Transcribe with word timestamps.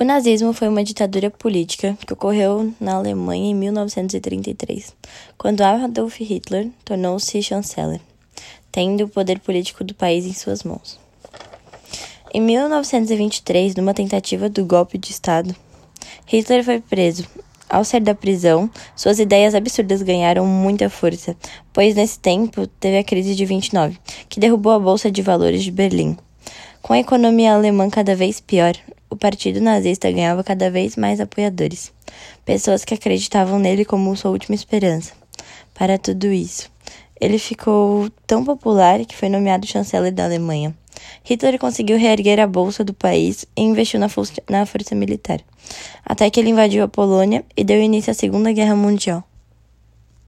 O 0.00 0.04
nazismo 0.04 0.54
foi 0.54 0.66
uma 0.66 0.82
ditadura 0.82 1.30
política 1.30 1.94
que 2.06 2.14
ocorreu 2.14 2.72
na 2.80 2.94
Alemanha 2.94 3.50
em 3.50 3.54
1933, 3.54 4.96
quando 5.36 5.60
Adolf 5.60 6.18
Hitler 6.20 6.70
tornou-se 6.86 7.42
chanceler, 7.42 8.00
tendo 8.72 9.04
o 9.04 9.08
poder 9.10 9.40
político 9.40 9.84
do 9.84 9.94
país 9.94 10.24
em 10.24 10.32
suas 10.32 10.64
mãos. 10.64 10.98
Em 12.32 12.40
1923, 12.40 13.74
numa 13.74 13.92
tentativa 13.92 14.48
do 14.48 14.64
golpe 14.64 14.96
de 14.96 15.10
Estado, 15.10 15.54
Hitler 16.24 16.64
foi 16.64 16.80
preso. 16.80 17.26
Ao 17.68 17.84
sair 17.84 18.00
da 18.00 18.14
prisão, 18.14 18.70
suas 18.96 19.18
ideias 19.18 19.54
absurdas 19.54 20.00
ganharam 20.00 20.46
muita 20.46 20.88
força, 20.88 21.36
pois 21.74 21.94
nesse 21.94 22.18
tempo 22.18 22.66
teve 22.66 22.96
a 22.96 23.04
crise 23.04 23.34
de 23.34 23.44
29, 23.44 23.98
que 24.30 24.40
derrubou 24.40 24.72
a 24.72 24.80
bolsa 24.80 25.10
de 25.10 25.20
valores 25.20 25.62
de 25.62 25.70
Berlim. 25.70 26.16
Com 26.80 26.94
a 26.94 26.98
economia 26.98 27.52
alemã 27.52 27.90
cada 27.90 28.16
vez 28.16 28.40
pior, 28.40 28.74
partido 29.20 29.60
nazista 29.60 30.10
ganhava 30.10 30.42
cada 30.42 30.70
vez 30.70 30.96
mais 30.96 31.20
apoiadores, 31.20 31.92
pessoas 32.44 32.84
que 32.84 32.94
acreditavam 32.94 33.58
nele 33.58 33.84
como 33.84 34.16
sua 34.16 34.30
última 34.30 34.54
esperança. 34.54 35.12
Para 35.74 35.98
tudo 35.98 36.26
isso, 36.26 36.70
ele 37.20 37.38
ficou 37.38 38.10
tão 38.26 38.42
popular 38.44 39.04
que 39.04 39.14
foi 39.14 39.28
nomeado 39.28 39.66
chanceler 39.66 40.10
da 40.10 40.24
Alemanha. 40.24 40.74
Hitler 41.22 41.58
conseguiu 41.58 41.98
reerguer 41.98 42.40
a 42.40 42.46
bolsa 42.46 42.82
do 42.82 42.94
país 42.94 43.44
e 43.56 43.62
investiu 43.62 44.00
na, 44.00 44.08
na 44.48 44.66
força 44.66 44.94
militar, 44.94 45.40
até 46.04 46.28
que 46.30 46.40
ele 46.40 46.50
invadiu 46.50 46.82
a 46.82 46.88
Polônia 46.88 47.44
e 47.56 47.62
deu 47.62 47.80
início 47.80 48.10
à 48.10 48.14
Segunda 48.14 48.50
Guerra 48.52 48.74
Mundial. 48.74 49.22